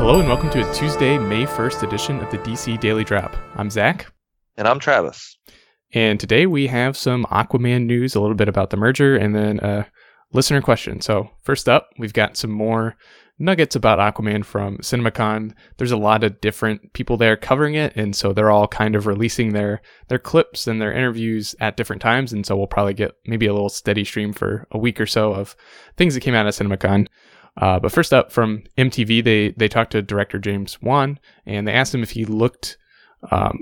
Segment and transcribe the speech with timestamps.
[0.00, 3.36] Hello and welcome to a Tuesday, May 1st edition of the DC Daily Drop.
[3.56, 4.10] I'm Zach.
[4.56, 5.36] And I'm Travis.
[5.92, 9.58] And today we have some Aquaman news, a little bit about the merger, and then
[9.58, 9.86] a
[10.32, 11.02] listener question.
[11.02, 12.96] So, first up, we've got some more
[13.38, 15.52] nuggets about Aquaman from CinemaCon.
[15.76, 19.06] There's a lot of different people there covering it, and so they're all kind of
[19.06, 22.32] releasing their their clips and their interviews at different times.
[22.32, 25.34] And so we'll probably get maybe a little steady stream for a week or so
[25.34, 25.54] of
[25.98, 27.06] things that came out of CinemaCon.
[27.56, 31.72] Uh, but first up, from MTV, they they talked to director James Wan, and they
[31.72, 32.78] asked him if he looked
[33.30, 33.58] um,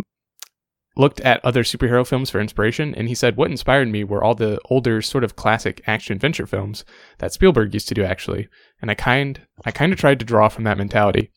[0.98, 4.34] looked at other superhero films for inspiration, and he said, What inspired me were all
[4.34, 6.84] the older, sort of classic action adventure films
[7.18, 8.48] that Spielberg used to do, actually.
[8.82, 11.30] And I kind, I kind of tried to draw from that mentality.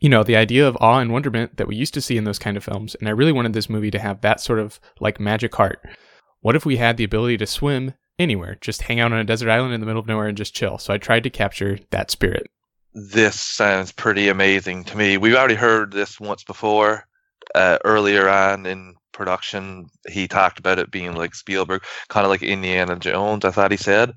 [0.00, 2.38] You know, the idea of awe and wonderment that we used to see in those
[2.38, 5.20] kind of films, and I really wanted this movie to have that sort of like
[5.20, 5.80] magic heart.
[6.40, 9.50] What if we had the ability to swim anywhere, just hang out on a desert
[9.50, 10.78] island in the middle of nowhere and just chill?
[10.78, 12.50] So I tried to capture that spirit.
[12.92, 15.16] This sounds pretty amazing to me.
[15.16, 17.06] We've already heard this once before
[17.54, 22.42] uh, earlier on in production, he talked about it being like Spielberg, kind of like
[22.42, 23.44] Indiana Jones.
[23.44, 24.12] I thought he said,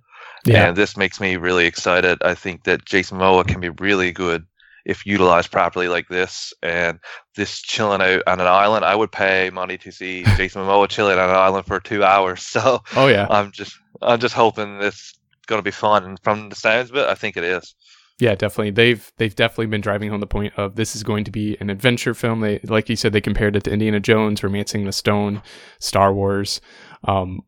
[0.46, 0.68] yeah.
[0.68, 2.18] and this makes me really excited.
[2.24, 4.46] I think that Jason Momoa can be really good
[4.86, 6.54] if utilized properly like this.
[6.64, 7.00] And
[7.36, 11.20] this chilling out on an island, I would pay money to see Jason Momoa chilling
[11.20, 12.42] on an island for two hours.
[12.42, 15.14] So, oh yeah, I'm just I'm just hoping it's
[15.48, 16.04] going to be fun.
[16.04, 17.76] And from the sounds of it, I think it is.
[18.20, 18.72] Yeah, definitely.
[18.72, 21.70] They've they've definitely been driving home the point of this is going to be an
[21.70, 22.40] adventure film.
[22.42, 25.44] They like you said, they compared it to Indiana Jones, Romancing the Stone,
[25.80, 26.60] Star Wars.
[27.04, 27.42] Um,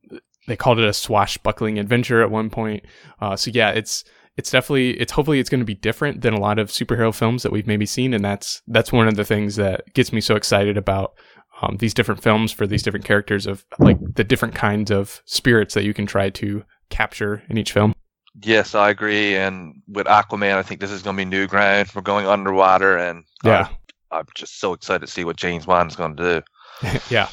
[0.47, 2.85] they called it a swashbuckling adventure at one point.
[3.19, 4.03] Uh, so yeah, it's
[4.37, 7.43] it's definitely it's hopefully it's going to be different than a lot of superhero films
[7.43, 10.35] that we've maybe seen, and that's that's one of the things that gets me so
[10.35, 11.13] excited about
[11.61, 15.73] um, these different films for these different characters of like the different kinds of spirits
[15.73, 17.93] that you can try to capture in each film.
[18.41, 19.35] Yes, I agree.
[19.35, 21.89] And with Aquaman, I think this is going to be new ground.
[21.93, 23.67] We're going underwater, and yeah,
[24.11, 26.41] I'm, I'm just so excited to see what James Wan is going to
[26.81, 26.99] do.
[27.09, 27.29] yeah.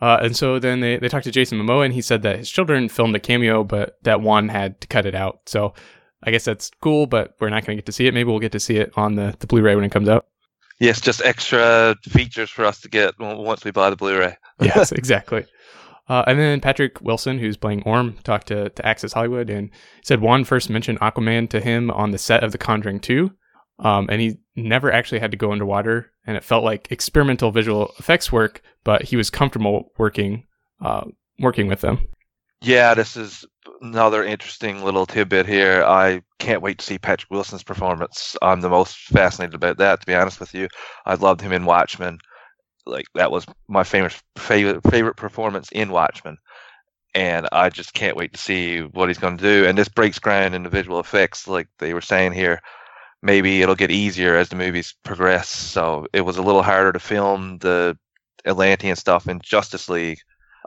[0.00, 2.50] Uh, and so then they, they talked to Jason Momoa, and he said that his
[2.50, 5.40] children filmed a cameo, but that one had to cut it out.
[5.46, 5.72] So
[6.22, 8.14] I guess that's cool, but we're not going to get to see it.
[8.14, 10.26] Maybe we'll get to see it on the, the Blu-ray when it comes out.
[10.84, 14.36] Yes, just extra features for us to get once we buy the Blu-ray.
[14.60, 15.46] yes, exactly.
[16.10, 19.70] Uh, and then Patrick Wilson, who's playing Orm, talked to, to Access Hollywood and
[20.02, 23.30] said Wan first mentioned Aquaman to him on the set of The Conjuring 2.
[23.78, 27.92] Um, and he never actually had to go underwater, and it felt like experimental visual
[27.98, 30.44] effects work, but he was comfortable working
[30.80, 31.06] uh,
[31.40, 32.06] working with them.
[32.60, 33.44] Yeah, this is
[33.84, 35.84] another interesting little tidbit here.
[35.84, 38.36] I can't wait to see Patrick Wilson's performance.
[38.42, 40.68] I'm the most fascinated about that, to be honest with you.
[41.06, 42.18] I loved him in Watchmen
[42.86, 46.36] like that was my famous favorite favorite performance in Watchmen,
[47.14, 49.66] and I just can't wait to see what he's going to do.
[49.66, 52.60] And this breaks ground in the visual effects, like they were saying here.
[53.22, 55.48] Maybe it'll get easier as the movies progress.
[55.48, 57.96] So it was a little harder to film the
[58.46, 60.18] Atlantean stuff in Justice League.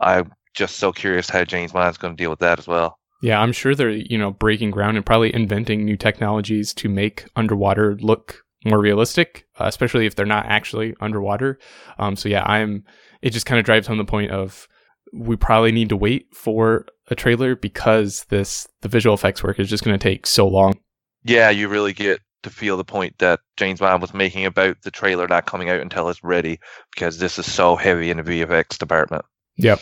[0.01, 2.96] I'm just so curious how James Wan's going to deal with that as well.
[3.21, 7.25] Yeah, I'm sure they're you know breaking ground and probably inventing new technologies to make
[7.35, 11.59] underwater look more realistic, uh, especially if they're not actually underwater.
[11.99, 12.83] Um, so yeah, I'm.
[13.21, 14.67] It just kind of drives home the point of
[15.13, 19.69] we probably need to wait for a trailer because this the visual effects work is
[19.69, 20.79] just going to take so long.
[21.23, 24.91] Yeah, you really get to feel the point that James Wan was making about the
[24.91, 26.59] trailer not coming out until it's ready
[26.93, 29.25] because this is so heavy in the VFX department.
[29.57, 29.79] Yep.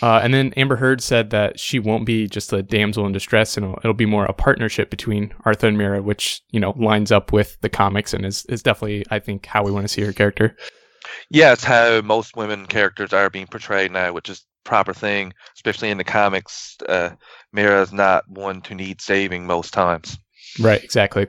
[0.00, 3.56] Uh, and then Amber Heard said that she won't be just a damsel in distress,
[3.56, 7.10] and it'll, it'll, be more a partnership between Arthur and Mera, which you know lines
[7.10, 10.02] up with the comics and is is definitely, I think, how we want to see
[10.02, 10.56] her character.
[11.30, 15.90] Yeah, it's how most women characters are being portrayed now, which is proper thing, especially
[15.90, 16.76] in the comics.
[16.88, 17.10] Uh,
[17.52, 20.18] Mera is not one to need saving most times.
[20.60, 21.26] Right, exactly.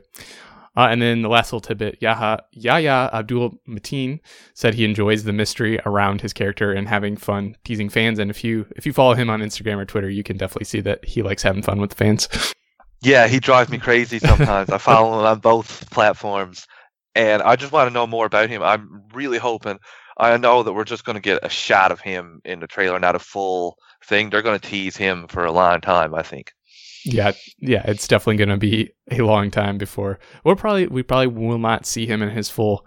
[0.78, 4.20] Uh, and then the last little tidbit, Yahya, Yahya Abdul Mateen
[4.54, 8.20] said he enjoys the mystery around his character and having fun teasing fans.
[8.20, 10.82] And if you if you follow him on Instagram or Twitter, you can definitely see
[10.82, 12.28] that he likes having fun with the fans.
[13.02, 14.70] Yeah, he drives me crazy sometimes.
[14.70, 16.68] I follow him on both platforms,
[17.16, 18.62] and I just want to know more about him.
[18.62, 19.80] I'm really hoping.
[20.18, 23.00] I know that we're just going to get a shot of him in the trailer,
[23.00, 24.30] not a full thing.
[24.30, 26.52] They're going to tease him for a long time, I think.
[27.06, 31.28] Yeah, yeah, it's definitely going to be a long time before we're probably we probably
[31.28, 32.86] will not see him in his full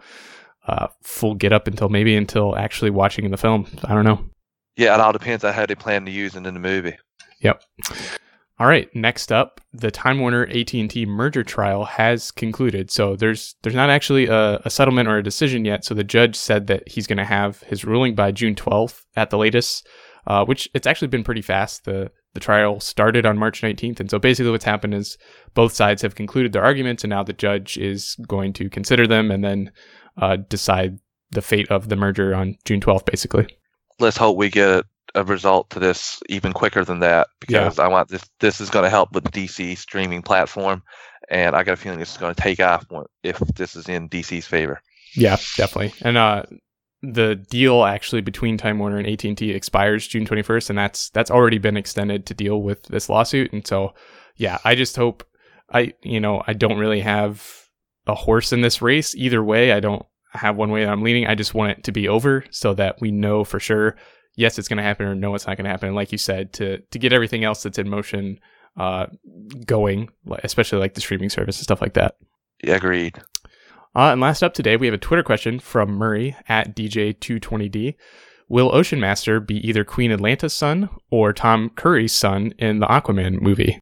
[0.67, 3.67] uh full get up until maybe until actually watching in the film.
[3.85, 4.25] I don't know.
[4.77, 6.97] Yeah, it all depends on how they plan to use it in the movie.
[7.41, 7.63] Yep.
[8.59, 12.91] All right, next up, the Time Warner AT&T merger trial has concluded.
[12.91, 15.85] So there's there's not actually a, a settlement or a decision yet.
[15.85, 19.31] So the judge said that he's going to have his ruling by June 12th at
[19.31, 19.89] the latest,
[20.27, 21.87] uh, which it's actually been pretty fast.
[21.87, 24.01] The the trial started on March 19th.
[24.01, 25.19] And so basically, what's happened is
[25.55, 29.31] both sides have concluded their arguments, and now the judge is going to consider them
[29.31, 29.73] and then
[30.17, 30.99] uh, decide
[31.31, 33.47] the fate of the merger on June 12th, basically.
[33.99, 34.85] Let's hope we get
[35.15, 37.85] a result to this even quicker than that because yeah.
[37.85, 38.25] I want this.
[38.41, 40.83] This is going to help with the DC streaming platform,
[41.29, 42.87] and I got a feeling this is going to take off
[43.23, 44.81] if this is in DC's favor.
[45.15, 45.93] Yeah, definitely.
[46.03, 46.45] And uh,
[47.03, 51.11] the deal actually between Time Warner and AT and T expires June 21st, and that's
[51.11, 53.53] that's already been extended to deal with this lawsuit.
[53.53, 53.95] And so,
[54.37, 55.25] yeah, I just hope
[55.73, 57.69] I you know I don't really have
[58.07, 59.73] a horse in this race either way.
[59.73, 61.27] I don't have one way that I'm leaning.
[61.27, 63.97] I just want it to be over so that we know for sure.
[64.35, 65.89] Yes, it's going to happen, or no, it's not going to happen.
[65.89, 68.39] And like you said, to to get everything else that's in motion
[68.77, 69.07] uh,
[69.67, 70.09] going,
[70.45, 72.15] especially like the streaming service and stuff like that.
[72.63, 73.21] Yeah, agreed.
[73.95, 77.95] Uh, and last up today, we have a Twitter question from Murray at DJ220D.
[78.49, 83.43] Will Ocean Master be either Queen Atlanna's son or Tom Curry's son in the Aquaman
[83.43, 83.79] movie?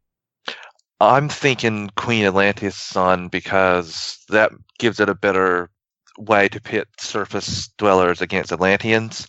[1.00, 5.70] I'm thinking Queen Atlantis' son because that gives it a better
[6.18, 9.26] way to pit surface dwellers against Atlanteans.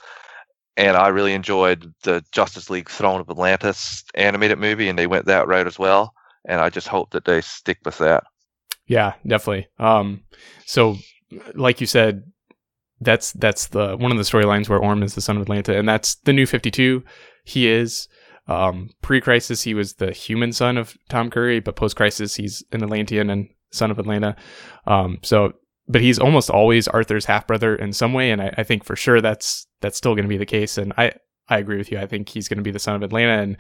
[0.78, 5.26] And I really enjoyed the Justice League Throne of Atlantis animated movie, and they went
[5.28, 6.14] that route as well.
[6.48, 8.24] And I just hope that they stick with that.
[8.92, 9.70] Yeah, definitely.
[9.80, 10.24] Um,
[10.66, 10.98] so,
[11.56, 12.24] like you said,
[13.00, 15.88] that's that's the one of the storylines where Orm is the son of Atlanna, and
[15.88, 17.02] that's the new Fifty Two.
[17.46, 18.10] He is
[18.48, 19.62] um, pre-crisis.
[19.62, 23.92] He was the human son of Tom Curry, but post-crisis, he's an Atlantean and son
[23.92, 24.36] of Atlanna.
[24.86, 25.54] Um, so,
[25.88, 28.98] but he's almost always Arthur's half brother in some way, and I, I think for
[28.98, 30.78] sure that's that's still going to be the case.
[30.78, 31.14] And I
[31.48, 31.98] I agree with you.
[31.98, 33.58] I think he's going to be the son of Atlanna, and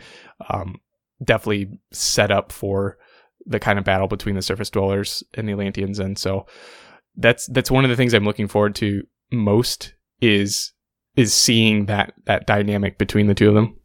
[0.49, 0.81] um,
[1.23, 2.97] definitely set up for
[3.45, 5.99] the kind of battle between the surface dwellers and the Atlanteans.
[5.99, 6.45] And so
[7.15, 10.73] that's that's one of the things I'm looking forward to most is
[11.15, 13.75] is seeing that that dynamic between the two of them.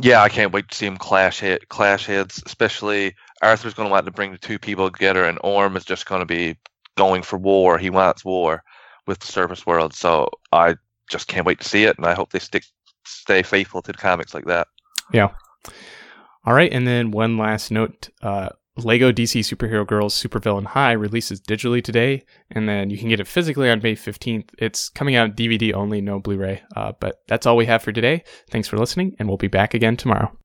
[0.00, 2.42] Yeah, I can't wait to see them clash head, clash heads.
[2.46, 6.06] Especially Arthur's going to want to bring the two people together, and Orm is just
[6.06, 6.56] going to be
[6.96, 7.78] going for war.
[7.78, 8.62] He wants war
[9.06, 9.94] with the surface world.
[9.94, 10.76] So I
[11.10, 12.64] just can't wait to see it, and I hope they stick
[13.06, 14.66] stay faithful to the comics like that.
[15.12, 15.30] Yeah.
[16.44, 18.10] All right, and then one last note.
[18.22, 23.20] Uh, Lego DC Superhero Girls Supervillain High releases digitally today, and then you can get
[23.20, 24.48] it physically on May 15th.
[24.58, 26.62] It's coming out DVD only, no Blu ray.
[26.74, 28.24] Uh, but that's all we have for today.
[28.50, 30.36] Thanks for listening, and we'll be back again tomorrow.